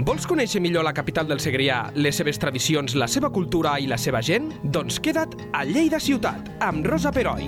[0.00, 3.98] Vols conèixer millor la capital del Segrià, les seves tradicions, la seva cultura i la
[4.00, 4.46] seva gent?
[4.64, 7.44] Doncs queda't a Lleida Ciutat, amb Rosa Peroi.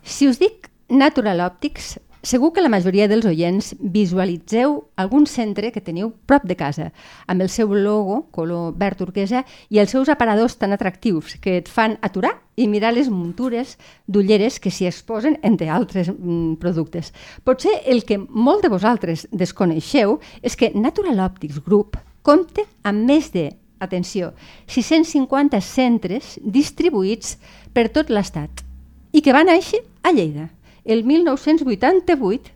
[0.00, 5.82] Si us dic Natural Optics, segur que la majoria dels oients visualitzeu algun centre que
[5.84, 6.88] teniu prop de casa,
[7.30, 11.70] amb el seu logo, color verd turquesa, i els seus aparadors tan atractius que et
[11.70, 13.76] fan aturar i mirar les muntures
[14.10, 17.12] d'ulleres que s'hi exposen, entre altres mm, productes.
[17.46, 23.30] Potser el que molt de vosaltres desconeixeu és que Natural Optics Group compta amb més
[23.30, 24.32] de atenció,
[24.66, 27.36] 650 centres distribuïts
[27.76, 28.64] per tot l'Estat
[29.12, 30.50] i que van néixer a Lleida
[30.86, 32.52] el 1988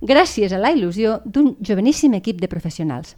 [0.00, 3.14] gràcies a la il·lusió d'un joveníssim equip de professionals.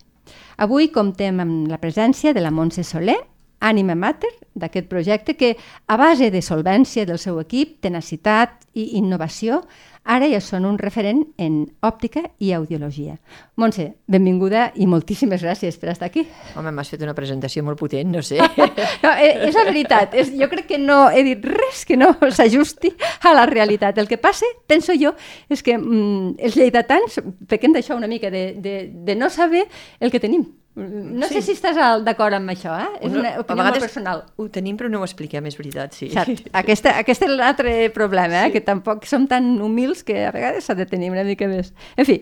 [0.59, 3.19] Avui comptem amb la presència de la Montse Soler,
[3.61, 9.63] ànima mater d'aquest projecte que, a base de solvència del seu equip, tenacitat i innovació,
[10.09, 13.19] ara ja són un referent en òptica i audiologia.
[13.61, 16.25] Montse, benvinguda i moltíssimes gràcies per estar aquí.
[16.57, 18.39] Home, m'has fet una presentació molt potent, no sé.
[19.05, 22.15] no, eh, és la veritat, és, jo crec que no he dit res que no
[22.25, 22.95] s'ajusti
[23.29, 24.01] a la realitat.
[24.01, 25.13] El que passa, penso jo,
[25.53, 29.67] és que mm, els lleidatans pequem d'això una mica, de, de, de no saber
[30.01, 30.47] el que tenim.
[30.79, 31.39] No sí.
[31.39, 33.01] sé si estàs d'acord amb això, eh?
[33.09, 34.23] És una opinió molt personal.
[34.39, 36.11] Ho tenim, però no ho expliquem, és veritat, sí.
[36.13, 36.45] Cert.
[36.61, 38.49] Aquesta, aquest és l'altre problema, eh?
[38.49, 38.57] Sí.
[38.57, 41.73] que tampoc som tan humils que a vegades s'ha de tenir una mica més.
[41.99, 42.21] En fi,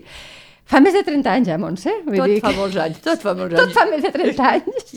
[0.67, 1.95] fa més de 30 anys, eh, Montse?
[2.07, 2.59] Vull tot dir fa que...
[2.61, 3.63] molts anys, tot fa molts anys.
[3.63, 4.93] Tot fa més de 30 anys.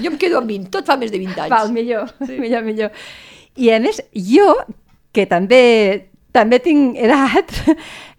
[0.00, 1.52] Jo em quedo amb 20, tot fa més de 20 anys.
[1.52, 2.38] Val, millor, sí.
[2.40, 3.10] millor, millor.
[3.60, 4.54] I a més, jo,
[5.12, 5.64] que també
[6.34, 7.52] també tinc edat,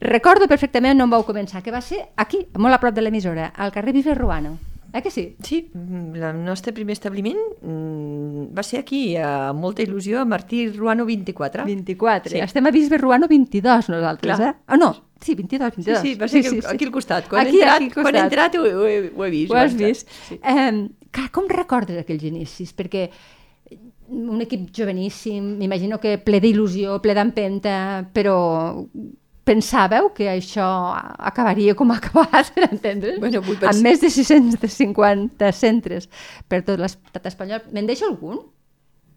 [0.02, 3.72] recordo perfectament on vau començar, que va ser aquí, molt a prop de l'emissora, al
[3.72, 4.58] carrer Vives Ruano.
[4.94, 5.38] Eh que sí?
[5.42, 11.06] Sí, el nostre primer establiment mm, va ser aquí, amb molta il·lusió, a Martí Ruano
[11.06, 11.64] 24.
[11.66, 12.34] 24.
[12.34, 12.42] Sí.
[12.44, 14.50] Estem a Bisbe Ruano 22 nosaltres, Clar.
[14.50, 14.74] eh?
[14.74, 16.02] Oh, no, sí, 22, 22.
[16.02, 16.86] Sí, sí, va ser sí, sí, aquí, sí.
[16.86, 17.30] al costat.
[17.30, 19.54] Quan, aquí, he entrat, aquí quan he entrat ho, ho, he, ho he vist.
[19.54, 20.12] Ho has vist.
[20.28, 20.42] Sí.
[20.44, 22.76] Eh, com recordes aquells inicis?
[22.76, 23.08] Perquè
[24.12, 27.78] un equip joveníssim, m'imagino que ple d'il·lusió, ple d'empenta,
[28.12, 28.36] però
[29.48, 30.66] pensàveu que això
[31.18, 33.20] acabaria com ha acabat, per entendre's?
[33.22, 33.74] Bueno, vull pensar...
[33.74, 36.10] Amb més de 650 centres
[36.52, 37.64] per tot l'estat espanyol.
[37.74, 38.44] Me'n deixo algun?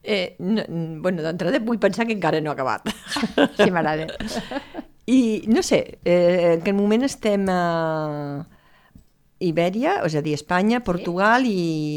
[0.04, 0.64] Eh, no,
[1.04, 2.90] bueno, d'entrada vull pensar que encara no ha acabat.
[3.58, 4.08] Sí, m'agrada.
[5.06, 7.62] I no sé, eh, en quin moment estem a...
[9.44, 11.50] Ibèria, és a dir, Espanya, Portugal sí.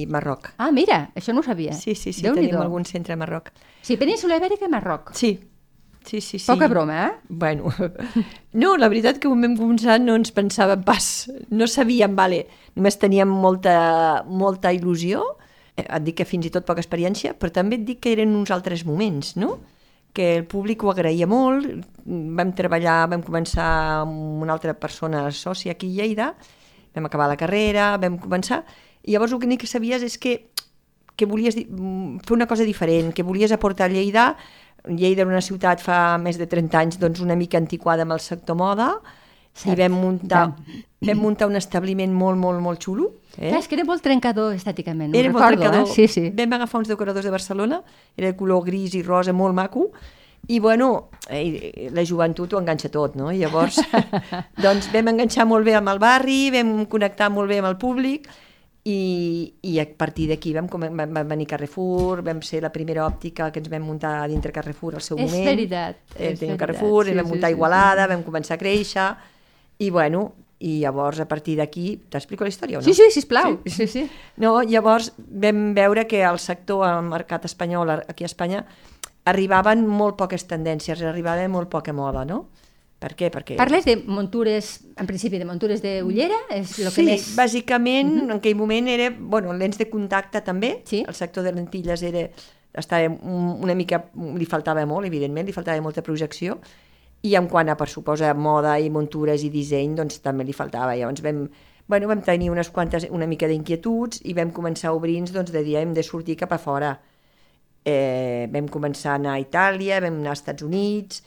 [0.04, 0.50] i Marroc.
[0.60, 1.76] Ah, mira, això no ho sabia.
[1.78, 3.54] Sí, sí, sí, tenim algun centre a Marroc.
[3.86, 5.14] Sí, Península Ibèrica i Marroc.
[5.16, 5.38] Sí,
[6.08, 6.40] sí, sí.
[6.40, 6.48] sí.
[6.48, 7.12] Poca broma, eh?
[7.30, 7.72] Bueno,
[8.54, 12.46] no, la veritat que quan vam començar no ens pensàvem pas, no sabíem, vale,
[12.76, 15.24] només teníem molta, molta il·lusió,
[15.76, 18.36] eh, et dic que fins i tot poca experiència, però també et dic que eren
[18.40, 19.60] uns altres moments, no?
[20.18, 21.68] que el públic ho agraïa molt,
[22.08, 23.68] vam treballar, vam començar
[24.02, 26.32] amb una altra persona sòcia aquí a Lleida,
[26.96, 28.64] vam acabar la carrera, vam començar,
[29.06, 30.34] i llavors l'únic que sabies és que,
[31.14, 34.32] que volies fer una cosa diferent, que volies aportar a Lleida,
[34.90, 38.24] Lleida era una ciutat fa més de 30 anys doncs una mica antiquada amb el
[38.24, 38.96] sector moda,
[39.58, 39.74] Cert.
[39.74, 40.44] i vam muntar,
[41.08, 43.10] vam muntar un establiment molt, molt, molt xulo.
[43.38, 43.50] Eh?
[43.50, 45.88] Clar, és que era molt trencador estèticament, era recordo, molt trencador.
[45.88, 45.94] Eh?
[45.96, 46.28] Sí, sí.
[46.38, 47.82] Vam agafar uns decoradors de Barcelona,
[48.16, 49.90] era de color gris i rosa, molt maco,
[50.48, 53.32] i bueno, eh, la joventut ho enganxa tot, no?
[53.34, 53.82] I llavors,
[54.66, 58.30] doncs vam enganxar molt bé amb el barri, vam connectar molt bé amb el públic
[58.88, 63.50] i, i a partir d'aquí vam, vam, vam venir Carrefour, vam ser la primera òptica
[63.52, 65.48] que ens vam muntar dintre Carrefour al seu és moment.
[65.50, 66.60] Veritat, eh, és veritat.
[66.62, 68.14] Carrefour, sí, vam muntar sí, Igualada, sí.
[68.14, 69.08] vam començar a créixer
[69.84, 70.30] i bueno,
[70.64, 72.86] i llavors a partir d'aquí t'explico la història o no?
[72.88, 73.60] Sí, sí, sisplau.
[73.66, 73.76] Sí.
[73.76, 74.06] sí, sí.
[74.42, 78.64] No, llavors vam veure que el sector, el mercat espanyol aquí a Espanya
[79.28, 82.46] arribaven molt poques tendències, arribava molt poca moda, no?
[82.98, 83.30] Per què?
[83.30, 83.56] Perquè...
[83.60, 86.38] Parles de muntures, en principi, de muntures d'ullera?
[86.56, 87.28] És el sí, que més...
[87.38, 88.24] bàsicament, uh -huh.
[88.26, 91.04] en aquell moment era, bueno, lents de contacte també, sí?
[91.08, 92.28] el sector de lentilles era,
[92.74, 96.60] estava una mica, li faltava molt, evidentment, li faltava molta projecció,
[97.22, 100.96] i en quant a, per suposa, moda i muntures i disseny, doncs també li faltava.
[100.96, 101.48] Llavors vam,
[101.88, 105.64] bueno, vam tenir unes quantes, una mica d'inquietuds i vam començar a obrir-nos doncs, de
[105.64, 107.00] dir, hem de sortir cap a fora
[107.88, 111.24] eh, vam començar a anar a Itàlia, vam anar als Estats Units,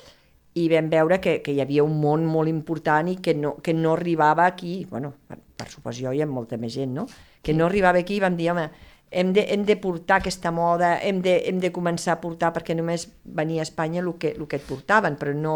[0.55, 3.75] i vam veure que, que hi havia un món molt important i que no, que
[3.75, 7.07] no arribava aquí, bueno, per, per suposo jo hi ha molta més gent, no?
[7.43, 8.67] Que no arribava aquí i vam dir, home,
[9.11, 12.75] hem de, hem de portar aquesta moda, hem de, hem de començar a portar, perquè
[12.79, 15.55] només venia a Espanya el que, el que et portaven, però no,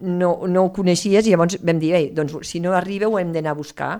[0.00, 3.52] no, no ho coneixies, i llavors vam dir, doncs si no arriba ho hem d'anar
[3.52, 3.92] a buscar.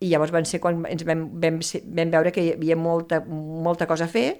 [0.00, 1.60] I llavors van ser quan ens vam, vam,
[1.96, 4.34] vam veure que hi havia molta, molta cosa a fer,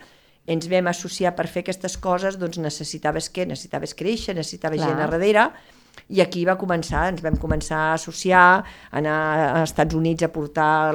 [0.46, 3.46] ens vam associar per fer aquestes coses, doncs necessitaves què?
[3.48, 4.90] Necessitaves créixer, necessitaves Clar.
[4.92, 5.48] gent a darrere,
[6.12, 8.62] i aquí va començar, ens vam començar a associar,
[8.94, 9.16] anar
[9.60, 10.92] als Estats Units a portar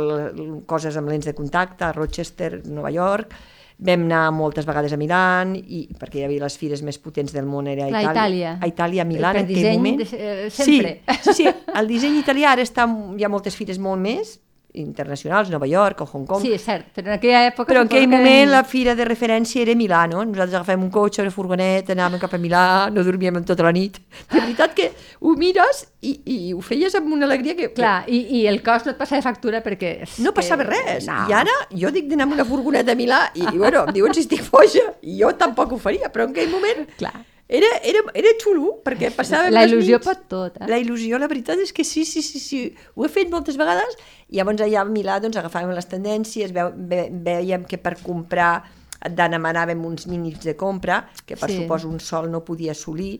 [0.70, 3.36] coses amb lents de contacte, a Rochester, Nova York,
[3.82, 7.50] vam anar moltes vegades a Milan, i, perquè hi havia les fires més potents del
[7.50, 8.12] món, era a Itàlia.
[8.14, 8.54] Itàlia.
[8.62, 10.04] A Itàlia, a Milà, en aquell moment.
[10.04, 10.94] De, eh, sempre.
[11.10, 12.86] Sí, sí, sí, el disseny italià ara està,
[13.18, 14.38] hi ha moltes fires molt més,
[14.74, 16.42] internacionals, Nova York o Hong Kong.
[16.44, 17.68] Sí, és cert, però en aquella època...
[17.72, 18.52] Però en aquell moment que...
[18.54, 20.24] la fira de referència era Milà, no?
[20.24, 24.00] Nosaltres agafem un cotxe, una furgoneta, anàvem cap a Milà, no dormíem tota la nit.
[24.32, 27.72] De veritat que ho mires i, i ho feies amb una alegria que...
[27.76, 29.98] Clar, i, i el cost no et passava factura perquè...
[30.24, 31.10] No passava res.
[31.10, 31.26] No.
[31.30, 34.26] I ara jo dic d'anar amb una furgoneta a Milà i, bueno, em diuen si
[34.26, 34.88] estic foja.
[35.02, 36.88] I jo tampoc ho faria, però en aquell moment...
[37.02, 37.20] Clar
[37.52, 39.52] era, era, era xulo, perquè passava...
[39.52, 40.08] La il·lusió nits.
[40.08, 40.70] pot tot, eh?
[40.72, 42.62] La il·lusió, la veritat és que sí, sí, sí, sí.
[42.96, 43.98] Ho he fet moltes vegades,
[44.32, 48.54] i llavors allà a Milà doncs, agafàvem les tendències, ve, ve, veiem que per comprar
[49.02, 51.60] et demanàvem uns mínims de compra, que per sí.
[51.60, 53.18] suposo un sol no podia assolir,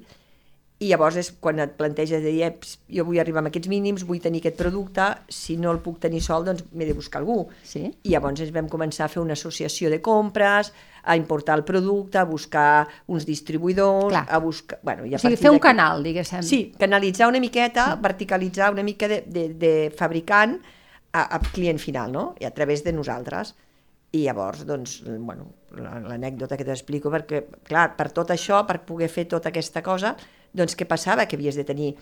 [0.82, 2.48] i llavors és quan et planteges de dir,
[2.90, 6.24] jo vull arribar amb aquests mínims, vull tenir aquest producte, si no el puc tenir
[6.26, 7.44] sol, doncs m'he de buscar algú.
[7.68, 7.84] Sí.
[7.92, 10.72] I llavors ens vam començar a fer una associació de compres,
[11.04, 14.26] a importar el producte, a buscar uns distribuïdors, Clar.
[14.30, 14.80] a buscar...
[14.84, 16.44] Bueno, i a o sigui, fer un canal, diguéssim.
[16.46, 18.00] Sí, canalitzar una miqueta, sí.
[18.04, 20.60] verticalitzar una mica de, de, de fabricant
[21.12, 22.26] a, a client final, no?
[22.40, 23.56] I a través de nosaltres.
[24.12, 29.24] I llavors, doncs, bueno, l'anècdota que t'explico, perquè, clar, per tot això, per poder fer
[29.32, 30.18] tota aquesta cosa,
[30.52, 31.26] doncs què passava?
[31.26, 31.94] Que havies de tenir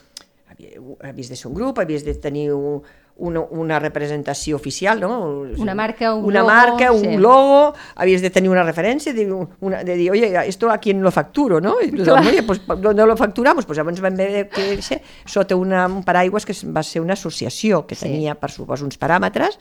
[1.05, 2.81] havies de ser un grup, havies de tenir un,
[3.19, 5.43] una, una representació oficial, no?
[5.57, 6.51] Una marca, un una logo.
[6.51, 7.17] marca, un sí.
[7.17, 9.27] logo, havies de tenir una referència, de,
[9.59, 11.75] una, de dir, oye, esto a quién lo facturo, no?
[11.81, 13.65] I tothom, oye, pues, no lo facturamos?
[13.65, 17.85] Pues llavors vam haver de créixer sota una, un paraigües que va ser una associació
[17.85, 18.07] que sí.
[18.07, 19.59] tenia, per suposo, uns paràmetres,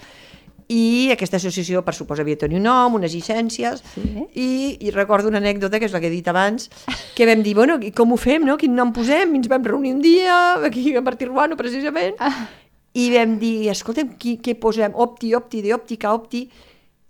[0.68, 4.26] i aquesta associació, per suposa, havia de tenir un nom, unes llicències, sí.
[4.36, 4.48] i,
[4.84, 6.68] i recordo una anècdota, que és la que he dit abans,
[7.16, 8.58] que vam dir, bueno, com ho fem, no?
[8.60, 9.32] quin nom posem?
[9.32, 10.36] I ens vam reunir un dia,
[10.68, 12.48] aquí a Martí Ruano, precisament, ah.
[12.94, 14.96] I vam dir, escolta'm, qui, què posem?
[14.96, 16.46] Opti, Opti, de òptica, Opti,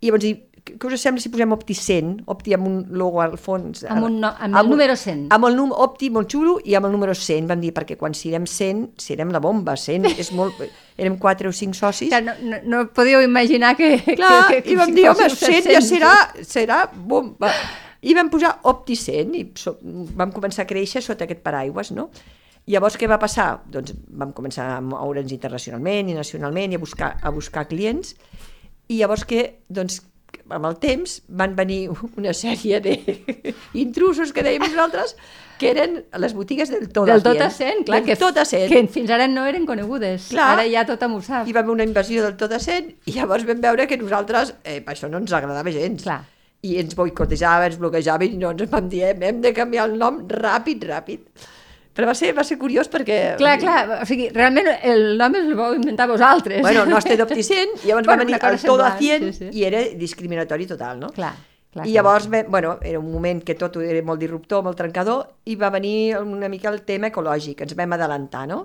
[0.00, 0.26] i llavors
[0.76, 2.10] què us sembla si posem Opti 100?
[2.32, 3.84] Opti amb un logo al fons.
[3.88, 5.26] Amb, un no, amb, amb el número 100.
[5.34, 7.48] Amb el número Opti molt xulo i amb el número 100.
[7.48, 9.76] Vam dir, perquè quan siguem 100, serem la bomba.
[9.80, 10.60] 100 és molt...
[10.98, 12.10] Érem 4 o 5 socis.
[12.12, 13.94] Ja, no, no, no podíeu imaginar que...
[14.19, 17.52] Clar, que, que, i vam dir, home, 100 ja serà, serà bomba.
[18.02, 19.78] I vam posar Opti 100 i so,
[20.19, 22.10] vam començar a créixer sota aquest paraigües, no?
[22.69, 23.49] Llavors, què va passar?
[23.73, 28.15] Doncs vam començar a moure'ns internacionalment i nacionalment i a buscar, a buscar clients
[28.88, 30.03] i llavors que, doncs,
[30.49, 31.87] amb el temps van venir
[32.17, 35.15] una sèrie d'intrusos que dèiem nosaltres
[35.59, 38.69] que eren les botigues del tot del tot a cent, clar, que, tot a cent.
[38.70, 41.49] que fins ara no eren conegudes, clar, ara ja tothom ho sap.
[41.49, 44.55] I va haver una invasió del tot a cent i llavors vam veure que nosaltres,
[44.62, 46.05] eh, això no ens agradava gens.
[46.06, 46.23] Clar.
[46.62, 50.23] I ens boicotejaven, ens bloquejaven i no ens vam dir, hem de canviar el nom
[50.31, 51.49] ràpid, ràpid.
[51.98, 53.14] Però va ser, va ser curiós perquè...
[53.40, 56.60] Clar, clar, o sigui, realment el nom el vau inventar vosaltres.
[56.62, 59.48] Bueno, no estic d'opticent, i llavors bueno, va venir el tot a 100 sí, sí.
[59.58, 61.10] i era discriminatori total, no?
[61.16, 61.32] Clar.
[61.74, 62.44] Clar, I llavors, clar.
[62.54, 66.46] bueno, era un moment que tot era molt disruptor, molt trencador, i va venir una
[66.48, 68.60] mica el tema ecològic, ens vam adelantar, no?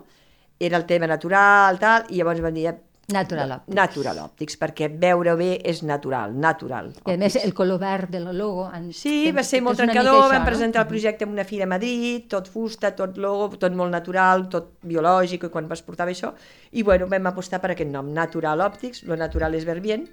[0.61, 2.69] Era el tema natural, tal, i llavors vam dir,
[3.11, 3.75] Natural òptics.
[3.75, 6.87] Natural òptics, perquè veure bé és natural, natural.
[7.03, 8.69] I a més el color verd del logo...
[8.71, 8.85] En...
[8.95, 10.47] Sí, va ser molt trencador, això, vam no?
[10.47, 14.45] presentar el projecte en una fira a Madrid, tot fusta, tot logo, tot molt natural,
[14.53, 16.31] tot biològic, i quan vas portar això,
[16.71, 20.07] i bueno, vam apostar per aquest nom, Natural Òptics, lo natural és ver bien.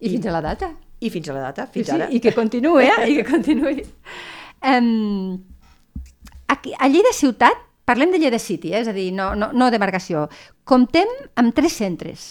[0.00, 0.72] I, I fins a la data.
[0.98, 2.10] I fins a la data, fins sí, ara.
[2.10, 3.06] I que continuï, eh?
[3.12, 3.86] I que continuï.
[4.66, 5.38] Um,
[6.50, 8.80] aquí, a Lleida Ciutat Parlem de Lleida City, eh?
[8.82, 10.24] és a dir, no, no, no demarcació.
[10.66, 11.06] Comptem
[11.38, 12.24] amb tres centres.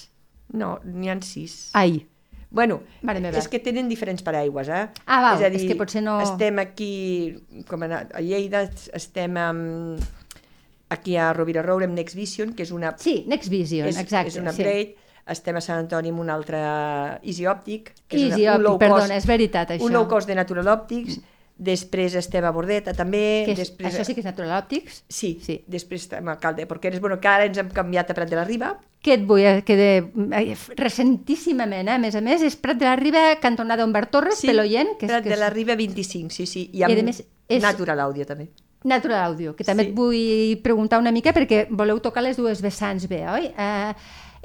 [0.52, 1.70] No, n'hi han sis.
[1.80, 2.02] Ai.
[2.56, 2.82] Bueno,
[3.32, 4.84] és que tenen diferents paraigües, eh?
[5.08, 6.18] Ah, val, és, a dir, és que potser no...
[6.24, 6.92] Estem aquí,
[7.68, 10.04] com a, a Lleida, estem amb,
[10.92, 12.92] aquí a Rovira Roure amb Next Vision, que és una...
[13.00, 14.34] Sí, Next Vision, és, exacte.
[14.34, 14.64] És una sí.
[14.64, 15.12] upgrade.
[15.36, 16.60] Estem a Sant Antoni amb un altre
[17.24, 17.94] Easy Optic.
[18.08, 19.88] Que és Easy una, Optic, perdona, és veritat, això.
[19.88, 21.16] Un low cost de Natural Optics.
[21.16, 23.46] Mm Després estem a Bordeta, també.
[23.48, 23.94] Que és, després...
[23.94, 25.04] Això sí que és Natural Optics?
[25.08, 25.62] Sí, sí.
[25.72, 28.36] després estem a Calde, perquè és, bueno, que ara ens hem canviat a Prat de
[28.36, 28.74] la Riba.
[29.06, 29.90] Que et vull, que de,
[30.76, 31.96] recentíssimament, eh?
[31.96, 34.98] a més a més, és Prat de la Riba, cantonada Humbert Torres, sí, Peloient.
[35.00, 36.68] Que és, Prat que de la Riba 25, sí, sí.
[36.74, 37.64] I, amb I més, és...
[37.64, 38.50] Natural Audio, també.
[38.86, 39.94] Natural Audio, que també sí.
[39.94, 43.48] et vull preguntar una mica perquè voleu tocar les dues vessants bé, oi?
[43.50, 43.96] Eh,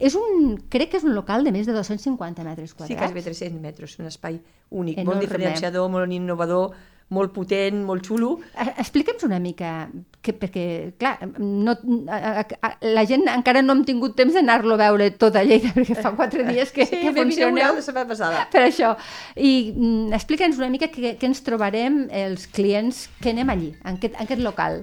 [0.01, 2.95] és un, crec que és un local de més de 250 metres quadrats.
[2.95, 4.39] Sí, quasi 300 metres, un espai
[4.71, 5.11] únic, Enorme.
[5.11, 6.73] molt diferenciador, molt innovador,
[7.11, 8.37] molt potent, molt xulo.
[8.79, 9.89] Explica'ns una mica,
[10.23, 10.65] que, perquè,
[11.01, 11.75] clar, no,
[12.07, 15.73] a, a, la gent encara no hem tingut temps d'anar-lo a veure tot a Lleida,
[15.77, 17.73] perquè fa quatre dies que, sí, que funciona.
[17.75, 18.47] la setmana passada.
[18.53, 18.95] Per això.
[19.37, 23.99] I mm, explica'ns una mica què, què ens trobarem els clients que anem allí, en
[23.99, 24.83] aquest, en aquest local.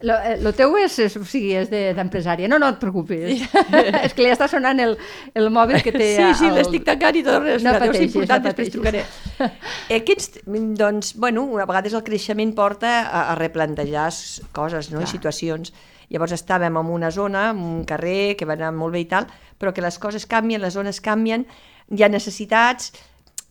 [0.00, 3.46] Lo, eh, lo teu és, és, o sigui, és d'empresària, no, no et preocupis.
[4.04, 4.92] és que li està sonant el,
[5.32, 6.10] el mòbil que té...
[6.18, 6.58] Sí, sí, el...
[6.58, 7.64] l'estic tancant i tot res.
[7.64, 8.74] No pateixis, important, no després pateixis.
[8.76, 9.50] trucaré.
[10.00, 10.42] Aquests,
[10.76, 14.10] doncs, bueno, a vegades el creixement porta a, a replantejar
[14.56, 15.00] coses no?
[15.00, 15.10] Clar.
[15.14, 15.72] situacions.
[16.12, 19.26] Llavors estàvem en una zona, en un carrer, que va anar molt bé i tal,
[19.58, 21.48] però que les coses canvien, les zones canvien,
[21.88, 22.92] hi ha necessitats,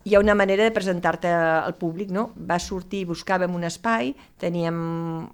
[0.06, 2.28] hi ha una manera de presentar-te al públic, no?
[2.38, 4.76] Va sortir, buscàvem un espai, teníem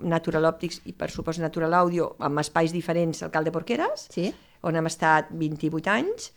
[0.07, 4.31] Natural Optics i per supost Natural Audio amb espais diferents al Cal de Porqueres, Sí?
[4.63, 6.31] on hem estat 28 anys,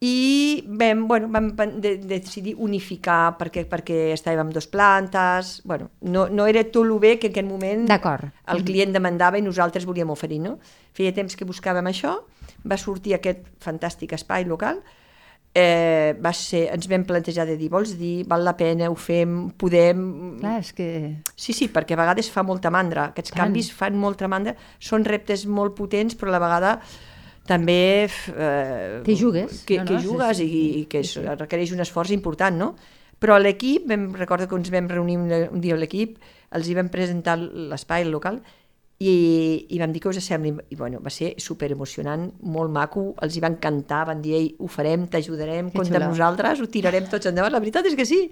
[0.00, 5.88] i vam, bueno, vam de, de decidir unificar perquè, perquè estàvem amb dos plantes, bueno,
[6.02, 9.86] no, no era tot el bé que en aquell moment el client demandava i nosaltres
[9.86, 10.42] volíem oferir.
[10.44, 10.58] No?
[10.92, 12.18] Feia temps que buscàvem això,
[12.66, 14.82] va sortir aquest fantàstic espai local,
[15.56, 19.36] eh, va ser, ens vam plantejar de dir, vols dir, val la pena, ho fem,
[19.56, 20.02] podem...
[20.42, 20.88] Clar, és que...
[21.32, 23.08] Sí, sí, perquè a vegades fa molta mandra.
[23.14, 23.46] Aquests Tant.
[23.46, 24.52] canvis fan molta mandra.
[24.76, 26.74] Són reptes molt potents, però a la vegada
[27.48, 27.78] també...
[28.04, 30.02] Eh, T'hi jugues, Que, no, que no?
[30.02, 32.74] Sí, jugues sí, i, i que és, requereix un esforç important, no?
[33.16, 36.18] Però a l'equip, recordo que ens vam reunir un, un dia a l'equip,
[36.52, 38.42] els hi vam presentar l'espai el local
[38.98, 43.10] i, i vam dir que us sembla, i bueno, va ser super emocionant, molt maco,
[43.22, 47.04] els hi va encantar, van dir, ei, ho farem, t'ajudarem, compta amb nosaltres, ho tirarem
[47.12, 48.22] tots endavant, la veritat és que sí.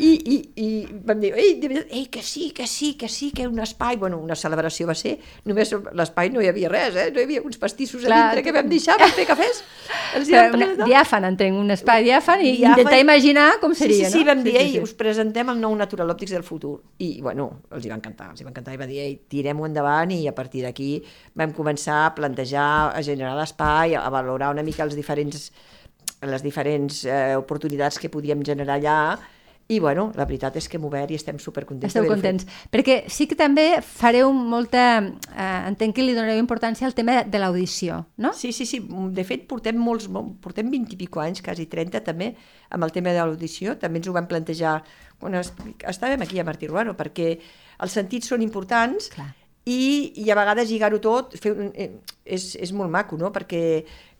[0.00, 0.68] I, i, i
[1.04, 3.98] vam dir, ei, de veritat, ei, que sí, que sí, que sí, que un espai,
[4.00, 7.10] bueno, una celebració va ser, només l'espai no hi havia res, eh?
[7.12, 8.16] no hi havia uns pastissos Clar.
[8.16, 9.60] a dintre que vam deixar per fer cafès.
[10.16, 12.80] Els hi una, diàfan, entenc, un espai diàfan i Diàfan.
[12.80, 14.30] intentar imaginar com seria, sí, sí, sí, no?
[14.32, 16.78] vam dir, ei, us presentem el nou Natural Optics del futur.
[17.04, 18.72] I, bueno, els hi va encantar, els hi va encantar.
[18.74, 20.92] I va dir, ei, tirem-ho endavant i a partir d'aquí
[21.38, 25.50] vam començar a plantejar, a generar l'espai, a valorar una mica els diferents,
[26.22, 28.96] les diferents eh, oportunitats que podíem generar allà
[29.70, 31.92] i, bueno, la veritat és que hem obert i estem supercontents.
[31.94, 32.42] Esteu contents.
[32.74, 34.82] Perquè sí que també fareu molta...
[35.30, 38.32] Eh, entenc que li donareu importància al tema de l'audició, no?
[38.34, 38.80] Sí, sí, sí.
[39.14, 40.08] De fet, portem molts,
[40.42, 42.32] portem 20 i pico anys, quasi 30 també,
[42.74, 43.76] amb el tema de l'audició.
[43.78, 44.80] També ens ho vam plantejar
[45.22, 45.52] quan es-
[45.86, 47.36] estàvem aquí a Martí Ruano, perquè
[47.78, 49.30] els sentits són importants Clar.
[49.68, 51.90] I, i a vegades lligar-ho tot fer un, eh,
[52.24, 53.28] és, és molt maco, no?
[53.34, 53.60] Perquè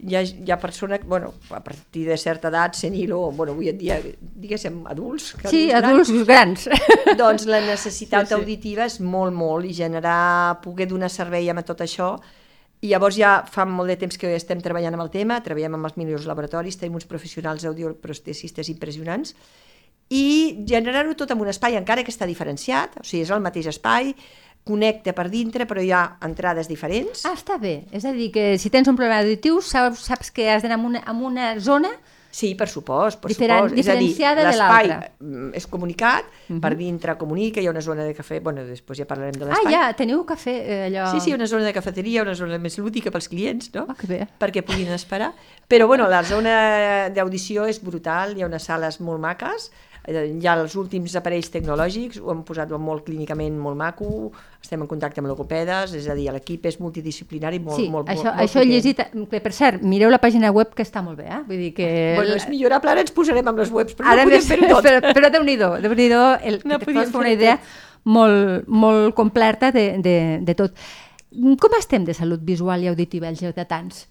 [0.04, 3.70] hi ha, hi ha persones, bueno, a partir de certa edat, senil o, bueno, avui
[3.72, 5.32] en dia, diguéssim, adults.
[5.40, 6.68] que Sí, grans, adults grans.
[7.22, 8.38] doncs la necessitat Sí, sí.
[8.40, 12.12] auditiva és molt, molt, i generar, poder donar servei amb tot això,
[12.80, 15.88] i llavors ja fa molt de temps que estem treballant amb el tema, treballem amb
[15.88, 19.34] els millors laboratoris, tenim uns professionals audioprostesistes impressionants,
[20.10, 23.68] i generar-ho tot en un espai, encara que està diferenciat, o sigui, és el mateix
[23.70, 24.14] espai,
[24.70, 27.26] connecta per dintre, però hi ha entrades diferents.
[27.26, 27.80] Ah, està bé.
[27.92, 30.86] És a dir, que si tens un problema auditiu, saps, saps que has d'anar en
[30.94, 31.90] una, en una zona
[32.30, 33.78] Sí, per supost, per Diferen- supost.
[33.80, 34.12] És a dir,
[34.46, 34.86] l'espai
[35.18, 36.28] mm, és comunicat,
[36.62, 39.48] per dintre comunica, hi ha una zona de cafè, bueno, després ja parlarem de Ah,
[39.48, 39.72] l'espai.
[39.74, 41.08] ja, teniu cafè, eh, allò...
[41.10, 43.82] Sí, sí, una zona de cafeteria, una zona més lúdica pels clients, no?
[43.90, 44.20] Ah, que bé.
[44.38, 45.32] Perquè puguin esperar.
[45.66, 49.72] Però, bueno, la zona d'audició és brutal, hi ha unes sales molt maques,
[50.06, 54.30] eh, ha els últims aparells tecnològics, ho hem posat molt clínicament molt maco,
[54.62, 58.24] estem en contacte amb logopedes, és a dir, l'equip és multidisciplinari molt, Sí, molt, això,
[58.30, 58.72] molt, molt això he potent.
[58.72, 61.42] llegit, que per cert, mireu la pàgina web que està molt bé, eh?
[61.46, 61.90] Vull dir que...
[62.16, 64.84] Bueno, és millorable, ara ens posarem amb les webs, però Ara no podem fer-ho tot.
[64.84, 67.58] però, però déu-n'hi-do, déu nhi déu el, No que et pots fer una idea
[68.04, 70.72] molt, molt completa de, de, de tot.
[71.30, 74.08] Com estem de salut visual i auditiva els lleidatans?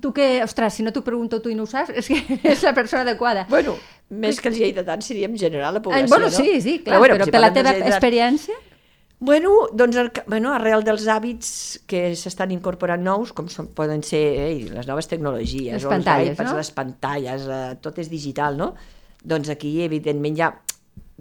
[0.00, 2.20] Tu que, ostres, si no t'ho pregunto tu i no ho saps, és que
[2.52, 3.46] és la persona adequada.
[3.50, 3.74] Bueno,
[4.10, 6.36] més que els lleidatans seria en general la població, bueno, no?
[6.36, 8.60] sí, sí, clar, però, bueno, però per la teva lleidatans- experiència...
[9.22, 11.50] Bueno, doncs bueno, arrel dels hàbits
[11.86, 16.32] que s'estan incorporant nous, com són, poden ser eh, les noves tecnologies, Les o pantalles,
[16.32, 16.58] els iPads, no?
[16.58, 18.72] les pantalles, eh, tot és digital, no?
[19.22, 20.48] Doncs aquí, evidentment, hi ha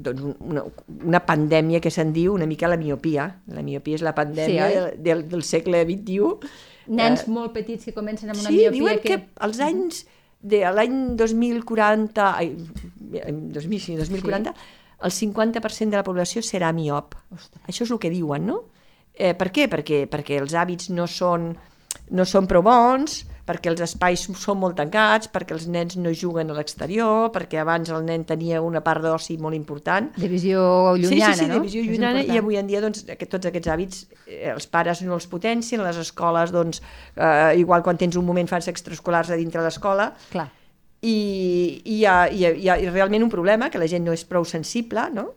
[0.04, 0.64] doncs, un- una,
[1.06, 3.28] una pandèmia que se'n diu una mica la miopia.
[3.48, 6.52] La miopia és la pandèmia Sí, del, del, del segle XXI.
[6.92, 9.30] Nens molt petits que comencen amb una sí, miopia diuen que, que...
[9.40, 10.06] als anys
[10.42, 12.56] de l'any 2040, ai,
[13.12, 14.54] 2000, sí, 2040,
[15.02, 17.16] el 50% de la població serà miop.
[17.34, 17.62] Ostres.
[17.68, 18.64] Això és el que diuen, no?
[19.14, 19.68] Eh, per què?
[19.70, 21.52] Perquè, perquè els hàbits no són,
[22.12, 26.52] no són prou bons, perquè els espais són molt tancats, perquè els nens no juguen
[26.52, 30.12] a l'exterior, perquè abans el nen tenia una part d'oci molt important.
[30.18, 30.62] De visió
[30.96, 31.60] llunyana, sí, sí, sí, no?
[31.60, 35.04] de visió llunyana i avui en dia doncs, aquest, tots aquests hàbits eh, els pares
[35.08, 36.82] no els potencien, les escoles doncs,
[37.16, 40.48] eh, igual quan tens un moment fas extraescolars a dintre l'escola Clar.
[41.02, 41.16] i,
[41.84, 44.26] i, hi ha, hi, ha, hi ha realment un problema que la gent no és
[44.28, 45.32] prou sensible, no?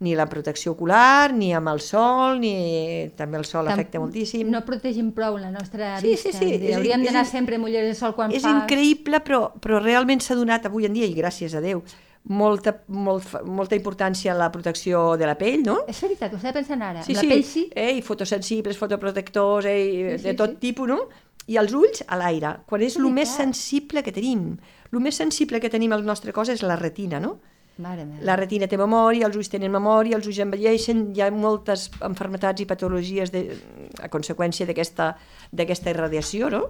[0.00, 4.48] Ni la protecció ocular, ni amb el sol, ni també el sol Tam- afecta moltíssim.
[4.50, 6.32] No protegim prou la nostra Sí, vista.
[6.32, 8.50] sí, sí, dir, és- Hauríem és- d'anar sempre amb ulleres de sol quan és fa...
[8.50, 11.82] increïble, però, però realment s'ha donat avui en dia, i gràcies a Déu,
[12.24, 15.82] molta, molt, molta importància en la protecció de la pell, no?
[15.88, 17.02] És veritat, ho estava pensant ara.
[17.02, 17.70] Sí, la sí, pell sí.
[17.74, 20.56] Eh, i fotosensibles, fotoprotectors, eh, Sí, sí, de tot sí.
[20.60, 21.08] tipus, no?
[21.46, 24.56] I els ulls a l'aire, quan és És el més sensible que tenim.
[24.92, 27.38] El més sensible que tenim al nostre cos és la retina, no?
[28.26, 32.62] La retina té memòria, els ulls tenen memòria, els ulls envelleixen, hi ha moltes enfermetats
[32.62, 33.44] i patologies de,
[34.00, 36.64] a conseqüència d'aquesta irradiació, no?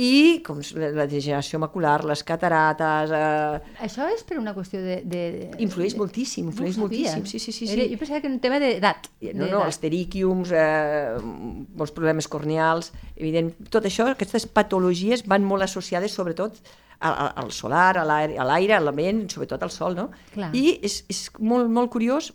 [0.00, 3.10] I com la, degeneració macular, les catarates...
[3.12, 5.00] Eh, Això és per una qüestió de...
[5.04, 5.22] de...
[5.60, 6.84] influeix moltíssim, No influeix sabia.
[6.86, 7.26] moltíssim.
[7.28, 7.68] Sí, sí, sí.
[7.68, 7.90] Era, sí.
[7.92, 9.10] jo pensava que era un tema d'edat.
[9.34, 15.66] No, no, els teríquiums, eh, molts problemes corneals, evident, tot això, aquestes patologies van molt
[15.66, 16.62] associades sobretot
[17.00, 20.10] al solar, a l'aire, a l'aire, a l'ambient, sobretot al sol, no?
[20.34, 20.50] Clar.
[20.54, 22.32] I és, és molt, molt curiós,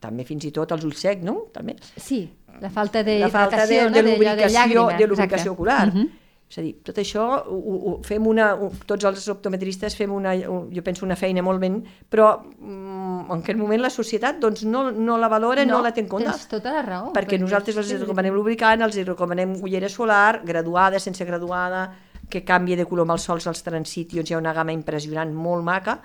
[0.00, 1.46] també fins i tot els ulls secs, no?
[1.52, 1.74] També.
[1.96, 2.28] Sí,
[2.60, 5.86] la falta de La falta de, de, lubricació, llàgrima, de lubricació ocular.
[5.92, 6.12] Mhm.
[6.46, 10.34] És a dir, tot això ho, ho, fem una, ho, tots els optometristes fem una,
[10.46, 11.78] un- jo penso una feina molt ben,
[12.08, 15.90] però mm, en aquest moment la societat doncs, no, no la valora, no, no la
[15.96, 16.28] té en compte.
[16.28, 17.12] Tens tota la raó.
[17.16, 21.88] perquè nosaltres els recomanem lubricant, els recomanem ullera solar, graduada, sense graduada,
[22.30, 25.64] que canvia de color amb els sols, els transitions, hi ha una gamma impressionant, molt
[25.66, 25.98] maca,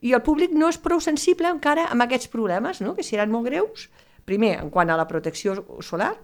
[0.00, 2.94] i el públic no és prou sensible encara amb aquests problemes, no?
[2.96, 3.88] que seran molt greus,
[4.24, 6.14] primer, en quant a la protecció solar,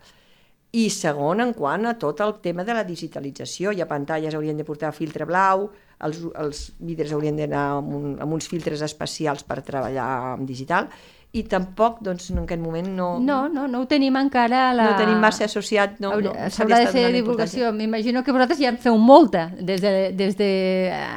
[0.77, 3.73] i segon, en quant a tot el tema de la digitalització.
[3.73, 5.71] Hi ha pantalles haurien de portar filtre blau,
[6.05, 10.91] els, els vidres haurien d'anar amb, un, amb uns filtres especials per treballar en digital,
[11.37, 14.87] i tampoc, doncs, en aquest moment no, No, no, no ho tenim encara la...
[14.91, 17.73] no tenim massa associat, no, no, S'haurà de fer divulgació.
[17.77, 20.49] M'imagino que vosaltres ja en feu molta des de, des de,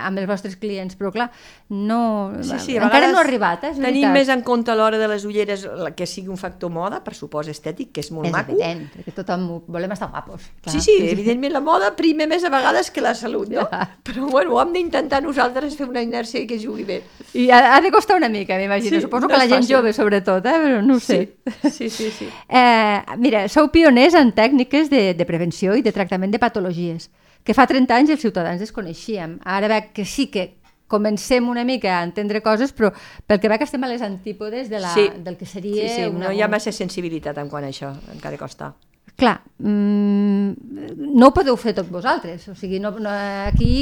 [0.04, 1.30] amb els vostres clients, però clar,
[1.70, 4.14] no, Sí, sí, encara no ha arribat, eh, és Tenim veritat.
[4.18, 7.50] més en compte a l'hora de les ulleres que sigui un factor moda, per supost
[7.50, 8.52] estètic, que és molt És maco.
[8.58, 10.50] evident, perquè tothom ho- volem estar guapos.
[10.62, 10.74] clar.
[10.74, 13.68] Sí, sí, evidentment la moda prima més a vegades que la salut, no?
[13.70, 13.88] Ja.
[14.04, 17.04] Però bueno, ho hem d'intentar nosaltres fer una inèrcia que jugui bé.
[17.34, 18.96] I ha, ha de costar una mica, m'imagino.
[18.98, 19.76] Sí, Suposo no que la és gent fàcil.
[19.76, 20.58] jove, sobretot, eh?
[20.66, 21.38] però no ho sé.
[21.72, 22.28] Sí, sí, sí.
[22.50, 27.10] Eh, mira, sou pioners en tècniques de, de prevenció i de tractament de patologies,
[27.44, 29.38] que fa 30 anys els ciutadans desconeixíem.
[29.46, 30.56] Ara veig que sí que
[30.90, 32.90] comencem una mica a entendre coses, però
[33.30, 35.08] pel que veig estem a les antípodes de la, Sí.
[35.24, 35.88] del que seria...
[35.88, 38.74] Sí, sí, una, no hi ha massa sensibilitat en quant a això, encara costa.
[39.20, 43.12] Clar, mm, no ho podeu fer tot vosaltres, o sigui, no, no,
[43.50, 43.74] aquí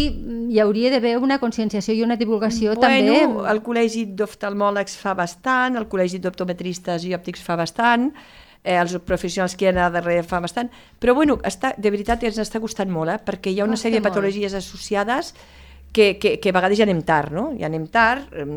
[0.50, 3.22] hi hauria d'haver una conscienciació i una divulgació també...
[3.22, 8.10] Bueno, el col·legi d'oftalmòlegs fa bastant, el col·legi d'optometristes i òptics fa bastant,
[8.64, 12.42] eh, els professionals que hi ha darrere fa bastant, però bueno, està, de veritat ens
[12.42, 14.16] està costant molt, eh, perquè hi ha una Costa sèrie de molt.
[14.16, 15.34] patologies associades
[15.94, 17.52] que, que, que a vegades ja anem tard, no?
[17.60, 18.48] Ja anem tard eh,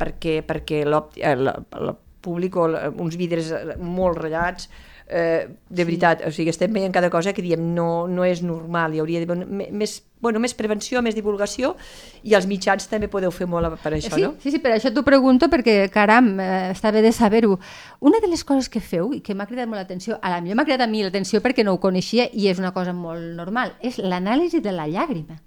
[0.00, 2.66] perquè, perquè eh, el públic o
[3.00, 4.68] uns vidres molt ratllats,
[5.10, 8.94] eh, de veritat, o sigui, estem veient cada cosa que diem no, no és normal,
[8.94, 11.74] hi hauria d'haver me- més, bueno, més prevenció, més divulgació,
[12.22, 14.34] i els mitjans també podeu fer molt per això, sí, no?
[14.42, 17.58] sí, sí, per això t'ho pregunto, perquè, caram, eh, està bé de saber-ho.
[18.00, 20.56] Una de les coses que feu, i que m'ha cridat molt l'atenció, a la millor
[20.56, 23.74] m'ha cridat a mi l'atenció perquè no ho coneixia i és una cosa molt normal,
[23.82, 25.40] és l'anàlisi de la llàgrima.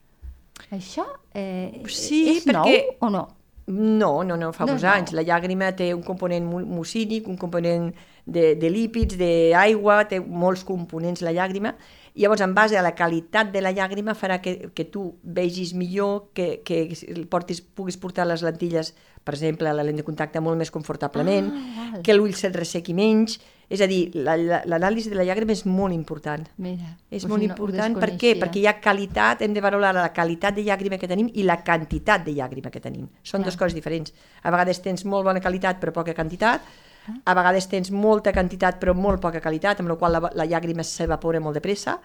[0.71, 3.27] Això eh, Sí, és nou perquè- o no?
[3.67, 4.89] No, no, no, fa No, molts no.
[4.91, 5.13] anys.
[5.15, 7.93] La llàgrima té un component mu- mucínic, un component
[8.25, 11.71] de, de lípids, d'aigua, té molts components la llàgrima,
[12.13, 15.73] i llavors en base a la qualitat de la llàgrima farà que, que tu vegis
[15.73, 20.57] millor, que, que portis, puguis portar les lentilles, per exemple, la lent de contacte molt
[20.59, 22.01] més confortablement, Ah, val.
[22.03, 23.39] que l'ull se't ressequi menys,
[23.73, 26.45] és a dir, la- la- l'anàlisi de la llàgrima és molt important.
[26.57, 28.35] Mira, És doncs molt no, important, per què?
[28.39, 31.57] Perquè hi ha qualitat, hem de valorar la qualitat de llàgrima que tenim i la
[31.63, 33.07] quantitat de llàgrima que tenim.
[33.23, 33.45] Són Clar.
[33.49, 34.13] dues coses diferents.
[34.43, 36.61] A vegades tens molt bona qualitat però poca quantitat,
[37.07, 37.11] Ah.
[37.25, 40.83] a vegades tens molta quantitat però molt poca qualitat, amb la qual la, la llàgrima
[40.83, 41.99] s'evapora molt de pressa.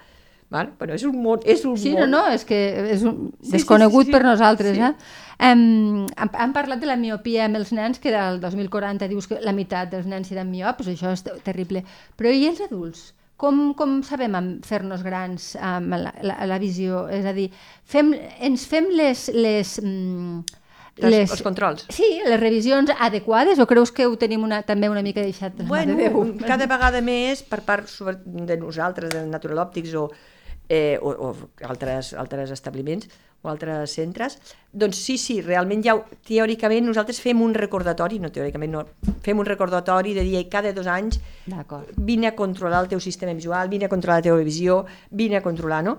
[0.51, 0.71] Val?
[0.79, 2.09] Bueno, és un món, és un Sí, món.
[2.09, 2.59] no, no, és que
[2.95, 4.13] és un Sí, desconegut sí, sí, sí.
[4.17, 4.77] per nosaltres.
[4.77, 4.81] Sí.
[4.83, 4.95] Eh?
[5.53, 9.39] Um, han, han parlat de la miopia amb els nens, que del 2040 dius que
[9.45, 11.85] la meitat dels nens seran miops, això és te- terrible.
[12.17, 13.13] Però i els adults?
[13.39, 14.35] Com, com sabem
[14.67, 17.05] fer-nos grans amb la, la, la visió?
[17.13, 17.51] És a dir,
[17.85, 19.29] fem, ens fem les...
[19.35, 20.41] les mm,
[20.99, 21.85] Les- els controls.
[21.95, 25.95] Sí, les revisions adequades o creus que ho tenim una, també una mica deixat Bueno,
[25.95, 26.33] de Déu?
[26.45, 30.09] cada vegada més per part sobre- de nosaltres, de Natural Optics o,
[30.69, 31.37] eh, o, o
[31.69, 33.09] altres, altres establiments
[33.43, 34.39] o altres centres,
[34.73, 35.95] doncs sí, sí, realment ja,
[36.27, 38.85] teòricament nosaltres fem un recordatori, no teòricament no,
[39.23, 41.21] fem un recordatori de dir "Ei, cada dos anys
[41.97, 45.43] vine a controlar el teu sistema visual, vine a controlar la teva visió, vine a
[45.43, 45.99] controlar, no?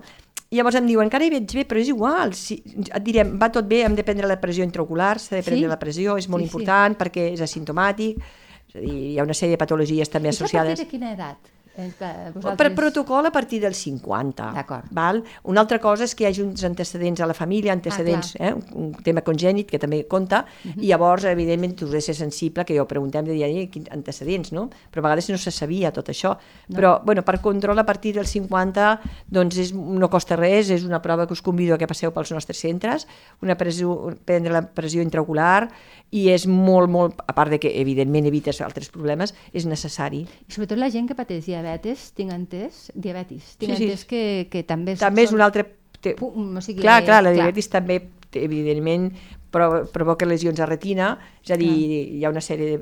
[0.50, 2.32] I llavors em diuen, encara hi veig bé, però és igual.
[2.34, 2.56] Si,
[2.92, 5.70] et direm, va tot bé, hem de prendre la pressió intraocular, s'ha de prendre Sí.
[5.70, 6.56] la pressió, és molt Sí, sí.
[6.56, 8.18] important perquè és asimptomàtic,
[8.68, 10.78] és a dir, hi ha una sèrie de patologies també Això a partir associades.
[10.80, 11.38] de quina edat?
[12.34, 12.56] Vosaltres...
[12.58, 14.50] Per protocol a partir dels 50.
[14.96, 15.22] Val?
[15.48, 18.76] Una altra cosa és que hi hagi uns antecedents a la família, antecedents, ah, eh?
[18.76, 20.74] un tema congènit que també compta, uh mhm.
[20.74, 20.82] -huh.
[20.82, 24.52] i llavors, evidentment, tu has de ser sensible, que jo preguntem de dir, quins antecedents,
[24.52, 24.68] no?
[24.90, 26.36] Però a vegades no se sabia tot això.
[26.68, 26.76] No.
[26.76, 31.00] Però, bueno, per control a partir dels 50, doncs és, no costa res, és una
[31.00, 33.06] prova que us convido a que passeu pels nostres centres,
[33.42, 35.70] una pressió, prendre la pressió intraocular,
[36.10, 40.24] i és molt, molt, a part de que evidentment evites altres problemes, és necessari.
[40.48, 44.08] I sobretot la gent que pateix diabetes, tinc entès, diabetis, tinc sí, entès sí.
[44.10, 44.96] que, que també...
[45.00, 45.66] També és un altre...
[46.00, 46.16] Té...
[46.16, 47.82] O sigui, clar, clar, la diabetis clar.
[47.82, 48.00] també,
[48.40, 49.10] evidentment,
[49.50, 51.12] provoca lesions a retina,
[51.44, 52.04] és a dir, clar.
[52.18, 52.78] hi ha una sèrie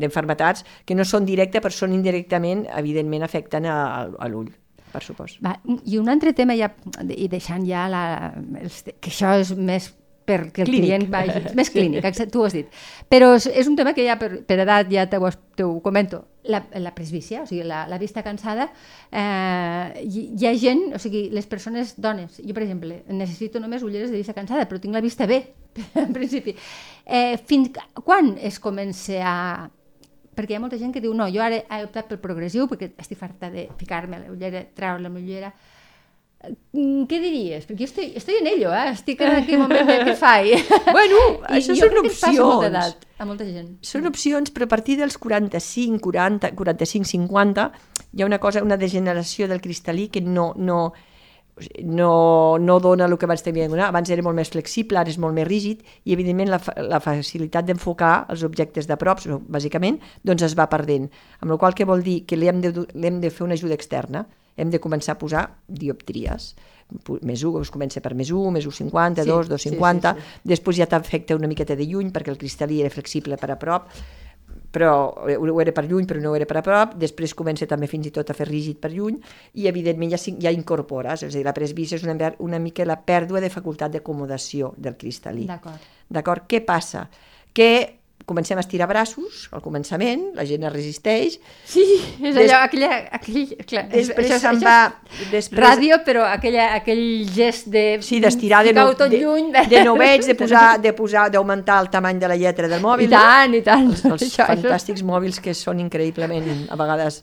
[0.00, 3.78] d'enfermetats de, de, que no són directes, però són indirectament, evidentment, afecten a,
[4.08, 4.50] a l'ull
[4.88, 5.40] per supost.
[5.44, 5.54] Va,
[5.84, 6.70] I un altre tema, ja,
[7.12, 8.02] i deixant ja la,
[8.60, 9.92] els, que això és més
[10.28, 10.84] perquè el clínic.
[10.84, 11.42] client vagi...
[11.58, 12.80] Més clínic, tu ho has dit.
[13.10, 15.78] Però és, és un tema que ja per, per edat ja te ho, te ho
[15.84, 16.24] comento.
[16.48, 18.70] La, la presbícia, o sigui, la, la vista cansada,
[19.12, 23.84] eh, hi, hi ha gent, o sigui, les persones, dones, jo per exemple, necessito només
[23.84, 25.42] ulleres de vista cansada, però tinc la vista bé,
[26.04, 26.56] en principi.
[27.04, 29.36] Eh, fins quan es comença a,
[30.38, 32.92] perquè hi ha molta gent que diu no, jo ara he optat pel progressiu perquè
[33.02, 35.52] estic farta de ficar-me la ullera, treure la ullera
[36.38, 37.64] què diries?
[37.66, 38.92] Perquè jo estic, estic en ello, eh?
[38.92, 40.54] estic en aquell moment de què fai.
[40.94, 41.18] Bueno,
[41.50, 42.38] això són opcions.
[42.38, 43.72] molta edat, a molta gent.
[43.82, 47.68] Són opcions, però a partir dels 45, 40, 45, 50
[48.14, 50.78] hi ha una cosa, una degeneració del cristal·lí que no, no,
[51.82, 52.12] no,
[52.62, 53.90] no dona el que abans tenia de donar.
[53.90, 57.66] Abans era molt més flexible, ara és molt més rígid i evidentment la, la facilitat
[57.66, 61.10] d'enfocar els objectes de prop, bàsicament, doncs es va perdent.
[61.42, 62.22] Amb la qual què vol dir?
[62.30, 65.20] Que li hem de, li hem de fer una ajuda externa hem de començar a
[65.20, 66.52] posar dioptries.
[67.22, 70.48] Més 1, es comença per més 1, més 1,50, sí, 2, 2,50, sí, sí, sí.
[70.54, 73.90] després ja t'afecta una miqueta de lluny perquè el cristal·lí era flexible per a prop,
[74.72, 77.88] però ho era per lluny però no ho era per a prop, després comença també
[77.88, 79.18] fins i tot a fer rígid per lluny
[79.60, 82.98] i evidentment ja, ja incorpores, és a dir, la presbícia és una, una mica la
[83.00, 85.46] pèrdua de facultat d'acomodació del cristal·lí.
[85.48, 85.88] D'acord.
[86.08, 86.48] D'acord?
[86.48, 87.06] Què passa?
[87.52, 87.97] Que
[88.28, 91.38] comencem a estirar braços al començament, la gent es resisteix.
[91.66, 91.84] Sí,
[92.20, 92.44] és Des...
[92.44, 92.90] allò, aquella...
[93.18, 94.76] Aquell, clar, després se'n va...
[95.32, 95.64] Després...
[95.64, 97.02] Ràdio, però aquella, aquell
[97.34, 97.84] gest de...
[98.04, 99.50] Sí, d'estirar de, no, de, lluny.
[99.54, 102.84] De, de no veig, de posar, de posar, d'augmentar el tamany de la lletra del
[102.84, 103.08] mòbil.
[103.08, 103.60] I tant, no?
[103.60, 103.90] i tant.
[103.90, 105.10] Els, els això, fantàstics això.
[105.10, 107.22] mòbils que són increïblement, a vegades...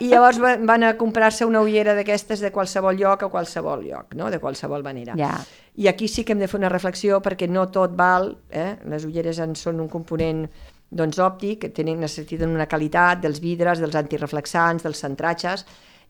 [0.00, 4.30] I llavors van a comprar-se una ullera d'aquestes de qualsevol lloc a qualsevol lloc, no?
[4.32, 5.12] de qualsevol manera.
[5.18, 5.34] Ja.
[5.76, 8.76] I aquí sí que hem de fer una reflexió perquè no tot val, eh?
[8.90, 10.44] les ulleres en són un component
[10.94, 15.64] doncs, òptic, que tenen, necessiten una qualitat dels vidres, dels antireflexants, dels centratges,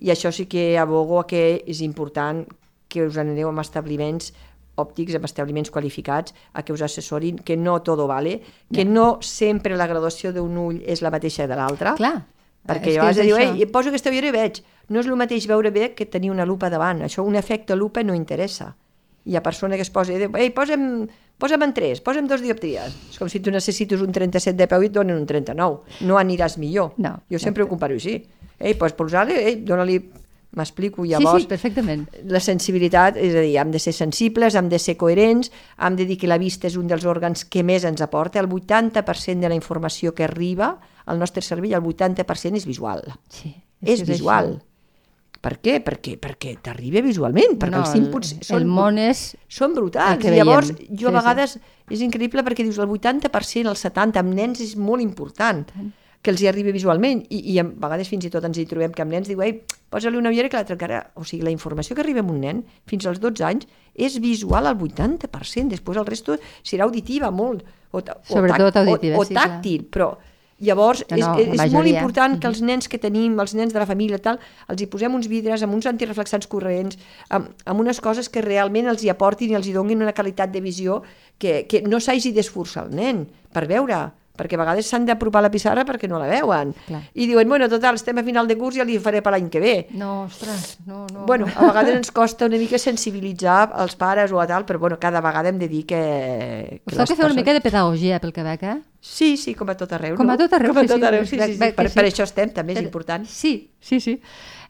[0.05, 2.45] i això sí que abogo que és important
[2.93, 4.35] que us aneu amb establiments
[4.77, 8.41] òptics, amb establiments qualificats, a que us assessorin, que no tot vale,
[8.75, 11.97] que no sempre la graduació d'un ull és la mateixa de l'altre.
[11.97, 12.17] Clar.
[12.65, 14.63] Perquè jo de dir, ei, poso aquesta ullera i veig.
[14.89, 17.05] No és el mateix veure bé que tenir una lupa davant.
[17.05, 18.75] Això, un efecte lupa no interessa
[19.25, 21.07] hi ha persona que es posa i diu, ei, posa'm,
[21.41, 22.97] posa'm en tres, posa'm dos dioptries.
[23.13, 26.01] És com si tu necessites un 37 de peu i et donen un 39.
[26.09, 26.93] No aniràs millor.
[27.01, 27.69] No, jo sempre no.
[27.69, 28.19] ho comparo així.
[28.61, 29.99] Ei, pues posar-li, ei, dona-li
[30.55, 31.43] m'explico, llavors...
[31.43, 32.05] Sí, sí, perfectament.
[32.31, 35.51] La sensibilitat, és a dir, hem de ser sensibles, hem de ser coherents,
[35.83, 38.51] hem de dir que la vista és un dels òrgans que més ens aporta, el
[38.53, 40.77] 80% de la informació que arriba
[41.11, 43.03] al nostre cervell, el 80% és visual.
[43.33, 43.51] Sí,
[43.83, 44.55] és, és visual.
[44.55, 44.74] Això.
[45.45, 45.75] Per què?
[45.85, 50.25] Perquè, perquè t'arriba visualment, perquè no, els inputs són, el món és són brutals.
[50.25, 51.61] I llavors, jo a vegades sí.
[51.99, 55.67] és increïble perquè dius el 80%, el 70%, amb nens és molt important
[56.25, 58.95] que els hi arribi visualment i, i a vegades fins i tot ens hi trobem
[58.97, 59.59] que amb nens diu, ei,
[59.93, 61.03] posa-li una ullera que l'altra encara...
[61.21, 64.65] O sigui, la informació que arriba a un nen fins als 12 anys és visual
[64.71, 69.85] al 80%, després el resto serà auditiva molt, o, o, Sobretot auditiva, o, o tàctil,
[69.85, 70.15] sí, però
[70.63, 71.75] Llavors, no, no, és, és majoria.
[71.75, 74.39] molt important que els nens que tenim, els nens de la família tal,
[74.71, 76.99] els hi posem uns vidres amb uns antireflexants corrents,
[77.35, 80.55] amb, amb unes coses que realment els hi aportin i els hi donin una qualitat
[80.55, 81.03] de visió
[81.39, 85.51] que, que no s'hagi d'esforçar el nen per veure perquè a vegades s'han d'apropar la
[85.53, 86.73] pissarra perquè no la veuen.
[86.89, 87.01] Clar.
[87.15, 89.47] I diuen, bueno, total, estem a final de curs i ja li faré per l'any
[89.53, 89.75] que ve.
[89.95, 91.27] No, ostres, no, no.
[91.29, 94.99] Bueno, a vegades ens costa una mica sensibilitzar els pares o a tal, però bueno,
[94.99, 96.03] cada vegada hem de dir que...
[96.83, 98.81] que Us toca fer una mica de pedagogia pel Quebec, eh?
[99.05, 100.35] Sí, sí, com a tot arreu, com no?
[100.35, 101.73] a tot arreu, com a tot arreu, sí, sí, sí, sí.
[101.77, 101.95] Per, sí.
[101.95, 103.27] per això estem, també és important.
[103.29, 104.17] Sí, sí, sí.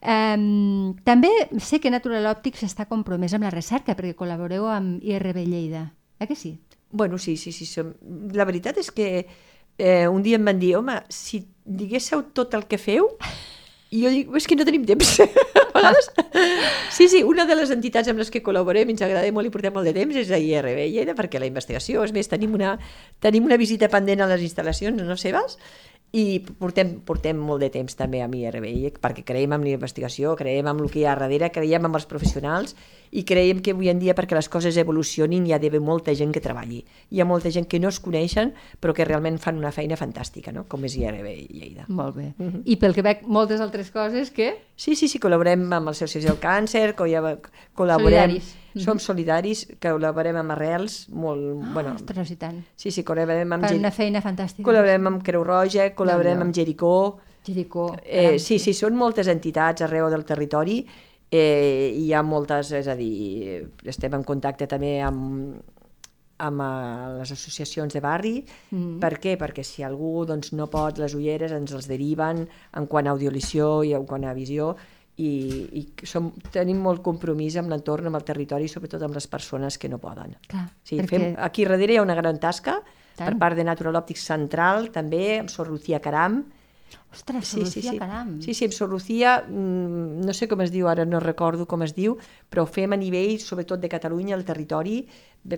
[0.05, 1.31] Um, també
[1.63, 5.87] sé que Natural Optics està compromès amb la recerca perquè col·laboreu amb IRB Lleida.
[6.21, 6.59] Eh que sí?
[6.91, 7.67] Bueno, sí, sí, sí.
[7.67, 7.95] Som...
[8.33, 9.09] La veritat és que
[9.79, 13.11] eh, un dia em van dir, home, si diguéssiu tot el que feu,
[13.95, 15.13] i jo dic, és que no tenim temps.
[16.97, 19.75] sí, sí, una de les entitats amb les que col·laborem, ens agrada molt i portem
[19.75, 22.75] molt de temps, és a IRB Lleida, perquè la investigació, és més, tenim una,
[23.23, 25.59] tenim una visita pendent a les instal·lacions no seves,
[26.15, 30.69] i portem, portem molt de temps també a IRBI perquè creiem en la investigació, creiem
[30.71, 32.77] en el que hi ha darrere, creiem en els professionals
[33.11, 36.31] i creiem que avui en dia perquè les coses evolucionin hi ha d'haver molta gent
[36.35, 36.85] que treballi.
[37.11, 40.55] Hi ha molta gent que no es coneixen però que realment fan una feina fantàstica,
[40.55, 40.69] no?
[40.71, 41.87] com és IRBI Lleida.
[41.89, 42.33] Molt bé.
[42.39, 42.51] Mhm.
[42.51, 42.63] -huh.
[42.65, 44.55] I pel que veig moltes altres coses que...
[44.77, 47.51] Sí, sí, sí, col·laborem amb l'Associació del Càncer, col·laborem...
[47.75, 48.64] Solidaris.
[48.75, 49.05] Som mhm.
[49.05, 51.45] solidaris, que col·laborem amb Arrels, molt...
[51.63, 52.59] Ah, bueno, ostres, i tant.
[52.75, 53.69] Sí, sí, col·laborem amb...
[53.69, 54.67] Fan una feina fantàstica.
[54.67, 56.49] Col·laborem amb Creu Roja, col·laborem no, no.
[56.49, 56.95] amb Jericó.
[57.47, 57.91] Jericó.
[58.03, 60.81] Eh, sí, sí, són moltes entitats arreu del territori
[61.35, 65.57] eh, hi ha moltes, és a dir, estem en contacte també amb,
[66.45, 68.37] amb uh, les associacions de barri.
[68.71, 68.99] Mm.
[69.03, 69.37] Per què?
[69.41, 73.83] Perquè si algú doncs, no pot les ulleres ens els deriven en quant a audiolició
[73.87, 74.75] i en quant a visió
[75.17, 75.31] i,
[75.79, 79.89] i som, tenim molt compromís amb l'entorn, amb el territori, sobretot amb les persones que
[79.89, 80.35] no poden.
[80.51, 81.11] Clar, sí, perquè...
[81.11, 82.81] fem, aquí darrere hi ha una gran tasca
[83.15, 83.29] Tant.
[83.29, 86.43] per part de Natural Optics Central, també, amb Sor Lucía Caram,
[87.15, 87.99] Ostres, sí, sí, sí.
[87.99, 88.41] caram.
[88.43, 91.85] Sí, sí, amb Sor Lucía, mm, no sé com es diu, ara no recordo com
[91.87, 92.17] es diu,
[92.51, 95.05] però ho fem a nivell, sobretot de Catalunya, al territori.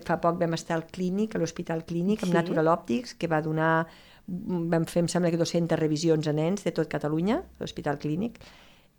[0.05, 2.37] Fa poc vam estar al clínic, a l'Hospital Clínic, amb sí.
[2.37, 3.87] Natural Optics, que va donar,
[4.27, 8.41] vam fer, em sembla que 200 revisions a nens de tot Catalunya, l'Hospital Clínic.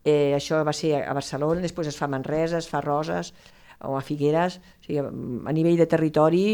[0.08, 3.34] Eh, això va ser a Barcelona, després es fa a Manresa, es fa a Roses,
[3.84, 6.46] o a Figueres, o sigui, a nivell de territori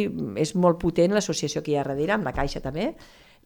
[0.41, 2.91] és molt potent l'associació que hi ha darrere, amb la Caixa també,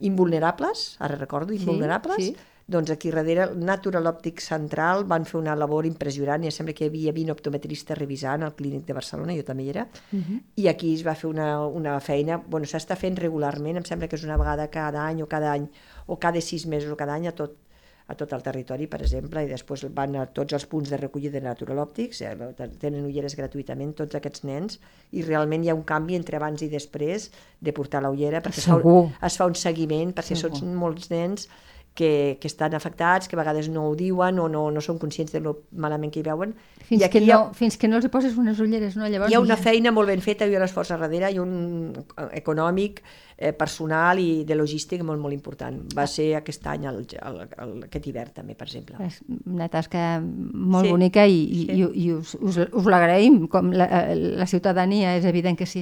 [0.07, 2.63] invulnerables, ara recordo, invulnerables, sí, sí.
[2.67, 6.45] doncs aquí darrere Natural Optic Central van fer una labor impressionant.
[6.45, 9.69] I sembla que hi havia 20 optometristes revisant al Clínic de Barcelona, jo també hi
[9.75, 10.41] era, uh -huh.
[10.55, 14.15] i aquí es va fer una, una feina, bueno, s'està fent regularment, em sembla que
[14.15, 15.67] és una vegada cada any o cada any,
[16.05, 17.66] o cada sis mesos o cada any a tot,
[18.07, 21.35] a tot el territori, per exemple, i després van a tots els punts de recollida
[21.35, 22.33] de Natural Optics, eh,
[22.79, 24.79] tenen ulleres gratuïtament tots aquests nens,
[25.11, 28.63] i realment hi ha un canvi entre abans i després de portar la ullera, perquè
[28.63, 28.79] es fa,
[29.27, 30.55] es fa un seguiment, perquè Segur.
[30.55, 31.49] són molts nens
[31.97, 35.33] que, que estan afectats, que a vegades no ho diuen o no, no són conscients
[35.33, 36.53] de lo malament que hi veuen.
[36.86, 39.10] Fins, I que no, ha, fins que no els poses unes ulleres, no?
[39.10, 41.41] Llavors, hi ha una feina molt ben feta, hi ha un esforç a darrere, i
[41.41, 41.95] un
[42.38, 43.01] econòmic,
[43.33, 45.81] eh, personal i de logística molt, molt important.
[45.97, 46.12] Va ah.
[46.13, 49.01] ser aquest any, el, el, el, aquest hivern també, per exemple.
[49.10, 49.17] És
[49.49, 50.93] una tasca molt sí.
[50.93, 51.81] bonica i, i, sí.
[51.81, 53.89] i, i us, us, us l'agraïm, com la,
[54.38, 55.81] la ciutadania és evident que sí.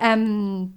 [0.00, 0.70] Um,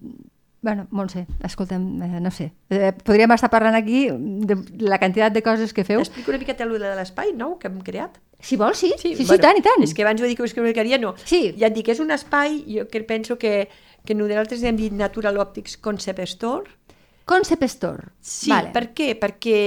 [0.63, 5.41] Bueno, Montse, escolta'm, eh, no sé, eh, podríem estar parlant aquí de la quantitat de
[5.43, 5.99] coses que feu.
[5.99, 8.15] T'explico una miqueta allò de l'espai nou que hem creat?
[8.39, 9.83] Si vols, sí, sí, sí, bueno, sí tant i tant.
[9.83, 11.17] És que abans ho he dit que ho explicaria, no.
[11.27, 11.41] Sí.
[11.59, 13.67] Ja et dic, és un espai, jo que penso que,
[14.07, 16.79] que nosaltres hem dit Natural Optics Concept Store.
[17.27, 18.13] Concept Store.
[18.23, 18.71] Sí, vale.
[18.71, 19.11] per què?
[19.19, 19.59] Perquè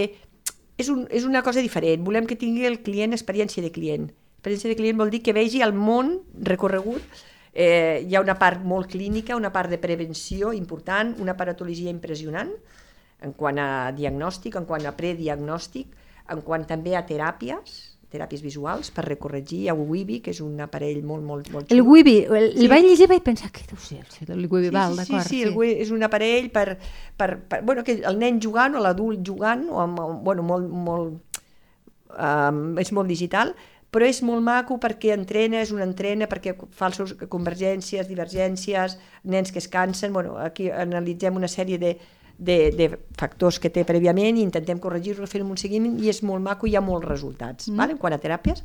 [0.81, 2.09] és, un, és una cosa diferent.
[2.09, 4.09] Volem que tingui el client experiència de client.
[4.41, 7.05] Experiència de client vol dir que vegi el món recorregut
[7.57, 12.51] Eh, hi ha una part molt clínica, una part de prevenció important, una paratologia impressionant
[13.25, 15.95] en quant a diagnòstic, en quant a prediagnòstic,
[16.35, 17.79] en quant també a teràpies,
[18.13, 19.63] teràpies visuals per recorregir.
[19.63, 21.79] Hi ha el Wibi, que és un aparell molt, molt, molt xulo.
[21.79, 22.65] El Wibi, el, sí.
[22.65, 25.29] el vaig llegir i vaig pensar, què deu ser el Wibi, sí, val, sí, d'acord.
[25.31, 26.67] Sí, sí, sí, el és un aparell per,
[27.17, 31.41] per, per, bueno, que el nen jugant o l'adult jugant, o amb, bueno, molt, molt,
[32.17, 33.57] um, és molt digital,
[33.97, 39.55] però és molt maco perquè entrena, és una entrena, perquè fa les convergències, divergències, nens
[39.55, 41.95] que es cansen, bueno, aquí analitzem una sèrie de,
[42.37, 46.45] de, de factors que té prèviament i intentem corregir-lo, fem un seguiment i és molt
[46.45, 47.81] maco i hi ha molts resultats, mm.
[47.81, 47.97] vale?
[47.97, 48.61] en quant a teràpies.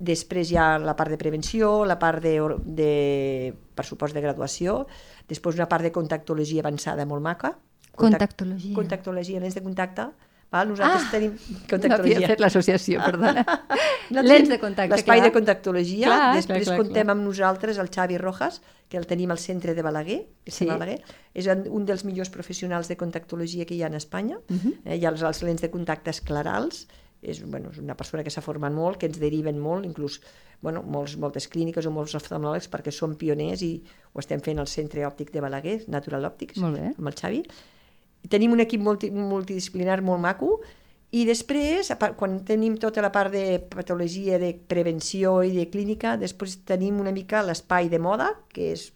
[0.00, 4.86] Després hi ha la part de prevenció, la part de, de pressupost de graduació,
[5.28, 7.52] després una part de contactologia avançada molt maca.
[7.94, 8.72] Contactologia.
[8.74, 10.08] Contactologia, nens de contacte,
[10.52, 10.68] Val?
[10.70, 11.34] Nosaltres ah, tenim
[11.70, 12.20] contactologia.
[12.20, 13.44] No fet l'associació, perdona.
[14.30, 16.08] Lents de contacte, L'espai de contactologia.
[16.08, 17.16] Clar, Després clar, clar, comptem clar.
[17.16, 20.68] amb nosaltres el Xavi Rojas, que el tenim al centre de Balaguer, que sí.
[20.70, 21.00] Balaguer.
[21.34, 24.38] És un dels millors professionals de contactologia que hi ha en Espanya.
[24.38, 24.60] Uh mhm.
[24.60, 24.76] -huh.
[24.84, 26.86] eh, hi ha els, els lents de contacte esclarals,
[27.24, 30.20] és, bueno, és una persona que s'ha format molt, que ens deriven molt, inclús
[30.60, 34.68] bueno, molts, moltes clíniques o molts oftalmòlegs perquè som pioners i ho estem fent al
[34.70, 37.42] Centre Òptic de Balaguer, Natural Optics, amb el Xavi
[38.30, 40.58] tenim un equip multi, multidisciplinar molt maco.
[41.14, 46.58] I després, quan tenim tota la part de patologia, de prevenció i de clínica, després
[46.66, 48.88] tenim una mica l'espai de moda, que és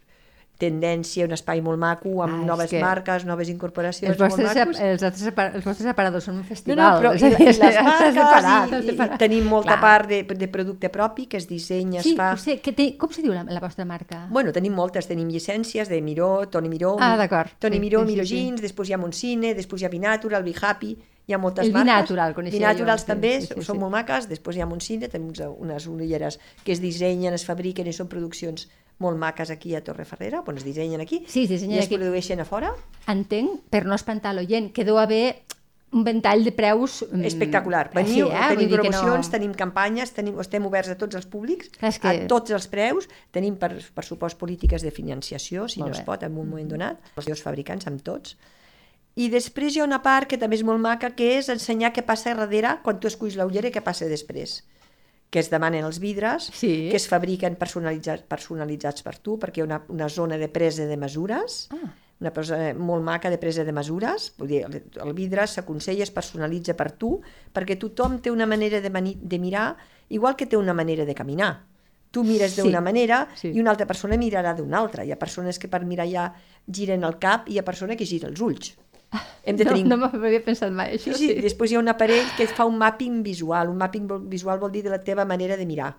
[0.59, 4.81] tendència, un espai molt maco, amb ah, noves marques, noves incorporacions els vostres, molt macos.
[4.83, 6.81] Els, altres, els vostres aparadors són un festival.
[6.81, 9.83] No, no, però i, i les marques, separat, i, i, i tenim molta Clar.
[9.85, 12.33] part de, de producte propi que es dissenya, sí, es fa...
[12.43, 14.25] Sí, que té, com se diu la, la vostra marca?
[14.35, 17.15] Bueno, tenim moltes, tenim llicències de Miró, Toni Miró, ah.
[17.63, 18.67] Toni sí, Miró, sí, Miró sí, Jeans, sí.
[18.67, 20.91] després hi ha Moncine, després hi ha Binatura, el Happy,
[21.29, 21.87] hi ha moltes el marques.
[21.87, 23.13] El Binatural, coneixia Binaturals jo.
[23.13, 23.81] també, sí, sí, són sí.
[23.85, 27.95] molt maques, després hi ha Moncine, tenim unes ulleres que es dissenyen, es fabriquen i
[27.95, 28.67] són produccions
[28.99, 31.99] molt maques aquí a Torreferrera, on es dissenyen aquí sí, es dissenyen i es aquí.
[31.99, 32.73] produeixen a fora.
[33.07, 35.45] Entenc, per no espantar l'oient, que deu haver
[35.91, 37.01] un ventall de preus...
[37.07, 37.89] Mm, Espectacular.
[37.95, 38.49] Veniu, així, eh?
[38.57, 39.33] tenim promocions, no...
[39.33, 41.89] tenim campanyes, tenim, estem oberts a tots els públics, que...
[42.11, 46.03] a tots els preus, tenim per, per supost polítiques de financiació, si Molt no bé.
[46.03, 48.37] es pot, en un moment donat, els fabricants, amb tots.
[49.19, 52.05] I després hi ha una part que també és molt maca, que és ensenyar què
[52.07, 54.61] passa darrere quan tu esculls l'ullera i què passa després
[55.31, 56.89] que es demanen els vidres, sí.
[56.89, 60.89] que es fabriquen personalitzats, personalitzats per tu, perquè hi ha una, una zona de presa
[60.89, 61.89] de mesures, ah
[62.21, 66.75] una cosa molt maca de presa de mesures, vull dir, el vidre s'aconsella, es personalitza
[66.75, 67.13] per tu,
[67.55, 69.69] perquè tothom té una manera de, de mirar,
[70.11, 71.53] igual que té una manera de caminar.
[72.11, 72.63] Tu mires sí.
[72.65, 73.53] d'una manera sí.
[73.53, 75.05] i una altra persona mirarà d'una altra.
[75.05, 76.25] Hi ha persones que per mirar ja
[76.67, 78.73] giren el cap i hi ha persona que gira els ulls.
[79.49, 79.87] Hem de tenir...
[79.89, 81.15] No, no m'havia pensat mai, això.
[81.15, 81.45] Sí, sí, sí.
[81.45, 83.71] Després hi ha un aparell que fa un mapping visual.
[83.73, 85.95] Un mapping visual vol dir de la teva manera de mirar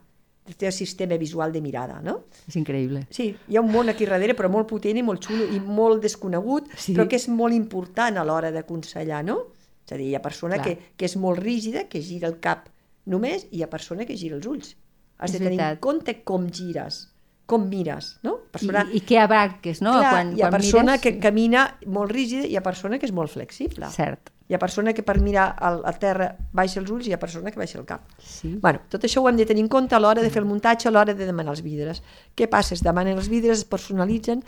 [0.49, 2.15] el teu sistema visual de mirada, no?
[2.49, 3.03] És increïble.
[3.13, 6.01] Sí, hi ha un món aquí darrere, però molt potent i molt xulo i molt
[6.01, 6.95] desconegut, sí.
[6.97, 9.37] però que és molt important a l'hora d'aconsellar, no?
[9.85, 12.67] És a dir, hi ha persona que, que és molt rígida, que gira el cap
[13.09, 14.73] només, i hi ha persona que gira els ulls.
[15.19, 15.77] Has és de tenir veritat.
[15.77, 16.99] en compte com gires,
[17.49, 18.35] com mires, no?
[18.53, 18.85] Persona...
[18.87, 19.95] I, I què abarques, no?
[19.97, 21.05] Clar, quan, hi ha quan persona mires...
[21.05, 23.89] que camina molt rígida i hi ha persona que és molt flexible.
[23.95, 24.29] Cert.
[24.49, 27.21] Hi ha persona que per mirar al, a terra baixa els ulls i hi ha
[27.21, 28.05] persona que baixa el cap.
[28.17, 28.55] Sí.
[28.61, 30.89] Bueno, tot això ho hem de tenir en compte a l'hora de fer el muntatge,
[30.89, 32.01] a l'hora de demanar els vidres.
[32.37, 32.73] Què passa?
[32.77, 34.45] Es demanen els vidres, es personalitzen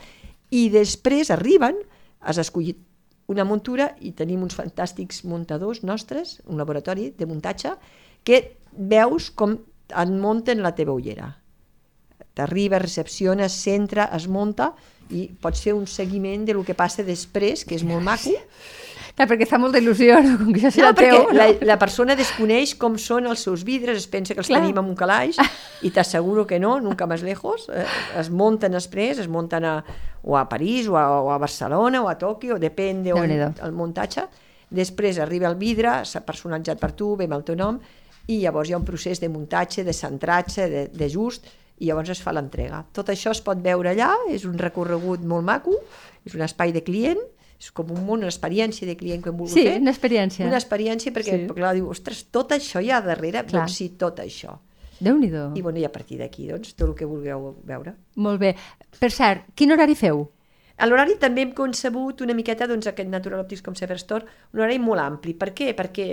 [0.50, 1.78] i després arriben,
[2.22, 2.78] has escollit
[3.30, 7.76] una muntura i tenim uns fantàstics muntadors nostres, un laboratori de muntatge,
[8.26, 9.54] que veus com
[9.92, 11.30] et munten la teva ullera.
[12.34, 14.72] T'arriba, recepciona, centra, es munta
[15.12, 18.32] i pots fer un seguiment de lo que passa després, que és molt maco,
[19.12, 20.38] Clar, perquè fa molta il·lusió, no?
[20.40, 21.16] Com que això serà no, teu.
[21.28, 21.34] No?
[21.36, 24.62] La, la persona desconeix com són els seus vidres, es pensa que els Clar.
[24.62, 25.36] tenim en un calaix,
[25.84, 27.66] i t'asseguro que no, nunca més lejos.
[27.68, 27.84] Eh,
[28.22, 29.74] es munten després, es munten a,
[30.24, 33.76] o a París, o a, o a Barcelona, o a Tòquio, depèn de on, el
[33.76, 34.24] muntatge.
[34.72, 37.82] Després arriba el vidre, s'ha personalitzat per tu, ve amb el teu nom,
[38.32, 42.12] i llavors hi ha un procés de muntatge, de centratge, de, de just, i llavors
[42.14, 42.82] es fa l'entrega.
[42.94, 45.78] Tot això es pot veure allà, és un recorregut molt maco,
[46.26, 47.22] és un espai de client,
[47.62, 49.76] és com un món, una experiència de client que hem volgut sí, fer.
[49.76, 50.46] Sí, una experiència.
[50.48, 51.46] Una experiència perquè, sí.
[51.46, 53.62] perquè clar, diu, ostres, tot això hi ha darrere, clar.
[53.62, 54.58] doncs sí, tot això.
[55.02, 57.94] déu nhi I, bueno, i a partir d'aquí, doncs, tot el que vulgueu veure.
[58.16, 58.54] Molt bé.
[58.98, 60.26] Per cert, quin horari feu?
[60.78, 64.62] A l'horari també hem concebut una miqueta, doncs, aquest Natural Optics com Sever Store, un
[64.62, 65.34] horari molt ampli.
[65.38, 65.72] Per què?
[65.78, 66.06] Perquè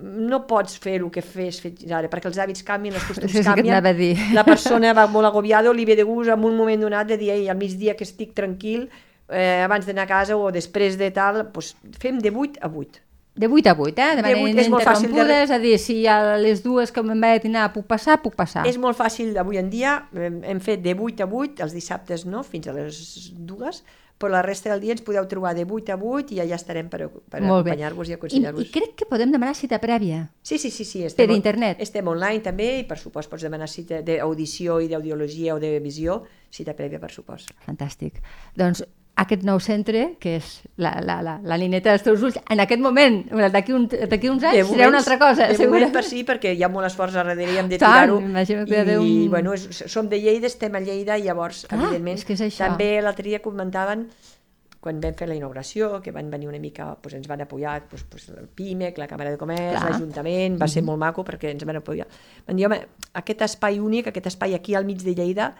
[0.00, 3.44] no pots fer el que fes fins ara, perquè els hàbits canvien, els costums sí,
[3.44, 3.84] canvien,
[4.38, 7.18] la persona va molt agobiada o li ve de gust en un moment donat de
[7.20, 8.88] dir, ei, al migdia que estic tranquil,
[9.28, 13.02] eh, abans d'anar a casa o després de tal, doncs fem de 8 a 8.
[13.34, 14.16] De 8 a 8, eh?
[14.16, 15.36] De manera ininterrompuda, de...
[15.46, 18.36] és a dir, si a les dues que me'n vaig a dinar puc passar, puc
[18.36, 18.66] passar.
[18.68, 22.42] És molt fàcil avui en dia, hem fet de 8 a 8, els dissabtes no,
[22.44, 22.98] fins a les
[23.32, 23.80] dues,
[24.22, 26.86] però la resta del dia ens podeu trobar de 8 a 8 i allà estarem
[26.92, 28.62] per, per acompanyar-vos i aconsellar-vos.
[28.62, 30.22] I, I crec que podem demanar cita prèvia.
[30.46, 30.86] Sí, sí, sí.
[30.86, 31.82] sí estem, per internet.
[31.82, 36.22] Estem online també i per supost pots demanar cita d'audició i d'audiologia o de visió,
[36.54, 37.50] cita prèvia per supost.
[37.66, 38.22] Fantàstic.
[38.54, 42.62] Doncs aquest nou centre, que és la, la, la, la lineta dels teus ulls, en
[42.64, 43.18] aquest moment,
[43.52, 45.90] d'aquí un, uns anys, serà una altra cosa, de segura.
[45.92, 48.20] per sí, perquè hi ha molt esforç a darrere i hem de tirar-ho.
[48.22, 49.30] I, un...
[49.30, 52.44] bueno, és, som de Lleida, estem a Lleida, i llavors, ah, evidentment, és que és
[52.48, 52.70] això.
[52.70, 54.08] també l'altre dia comentaven
[54.82, 58.08] quan vam fer la inauguració, que van venir una mica, doncs ens van apoyar doncs,
[58.10, 60.72] doncs, el PIMEC, la Càmera de Comerç, l'Ajuntament, va mm -hmm.
[60.72, 62.08] ser molt maco perquè ens van apoyar.
[62.46, 62.80] Van dir, home,
[63.12, 65.54] aquest espai únic, aquest espai aquí al mig de Lleida,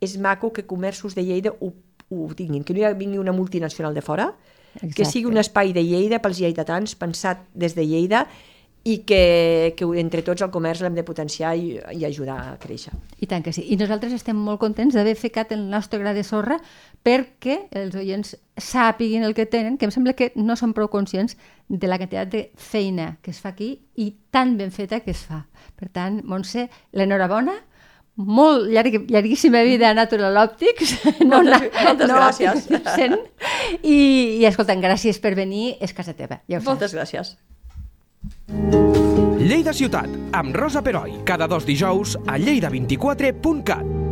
[0.00, 1.72] és maco que comerços de Lleida ho
[2.10, 4.32] ho tinguin, que no hi vingui una multinacional de fora,
[4.74, 4.94] Exacte.
[4.96, 8.26] que sigui un espai de Lleida pels lleidatans, pensat des de Lleida,
[8.82, 12.94] i que, que entre tots el comerç l'hem de potenciar i, i ajudar a créixer.
[13.20, 13.66] I tant que sí.
[13.68, 16.56] I nosaltres estem molt contents d'haver ficat el nostre gra de sorra
[17.04, 21.36] perquè els oients sàpiguin el que tenen, que em sembla que no són prou conscients
[21.68, 25.26] de la quantitat de feina que es fa aquí i tan ben feta que es
[25.28, 25.44] fa.
[25.76, 27.58] Per tant, Montse, l'enhorabona
[28.16, 30.96] molt llarg, llarguíssima vida a Natural Optics.
[31.20, 32.66] No, moltes, moltes no, gràcies.
[32.96, 33.16] Sent.
[33.82, 33.96] I,
[34.40, 36.40] I escolta'm, gràcies per venir, és casa teva.
[36.50, 36.98] Ja moltes saps.
[36.98, 37.36] gràcies.
[39.40, 44.09] Lleida Ciutat, amb Rosa Peroi, cada dos dijous a lleida24.cat.